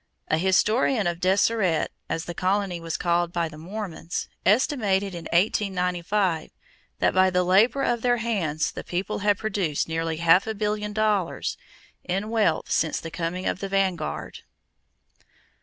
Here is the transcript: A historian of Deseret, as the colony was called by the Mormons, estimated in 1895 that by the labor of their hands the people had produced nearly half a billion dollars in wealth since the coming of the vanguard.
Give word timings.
A 0.29 0.39
historian 0.39 1.05
of 1.05 1.19
Deseret, 1.19 1.91
as 2.09 2.25
the 2.25 2.33
colony 2.33 2.79
was 2.81 2.97
called 2.97 3.31
by 3.31 3.47
the 3.47 3.57
Mormons, 3.59 4.27
estimated 4.47 5.13
in 5.13 5.25
1895 5.25 6.49
that 6.97 7.13
by 7.13 7.29
the 7.29 7.43
labor 7.43 7.83
of 7.83 8.01
their 8.01 8.17
hands 8.17 8.71
the 8.71 8.83
people 8.83 9.19
had 9.19 9.37
produced 9.37 9.87
nearly 9.87 10.17
half 10.17 10.47
a 10.47 10.55
billion 10.55 10.91
dollars 10.91 11.55
in 12.03 12.31
wealth 12.31 12.71
since 12.71 12.99
the 12.99 13.11
coming 13.11 13.45
of 13.45 13.59
the 13.59 13.69
vanguard. 13.69 14.39